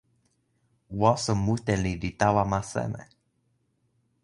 waso 1.01 1.33
mute 1.45 1.73
ni 1.83 1.93
li 2.01 2.09
tawa 2.19 2.43
ma 2.51 2.59
seme? 2.71 3.03